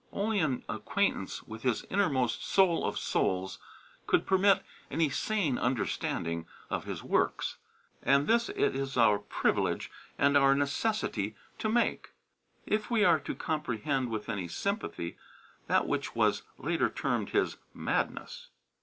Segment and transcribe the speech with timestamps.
[0.11, 3.59] Only an acquaintance with his innermost soul of souls
[4.07, 7.57] could permit any sane understanding of his works,
[8.01, 12.13] and this it is our privilege, and our necessity, to make,
[12.65, 15.17] if we are to comprehend with any sympathy
[15.67, 18.49] that which was later termed his "madness."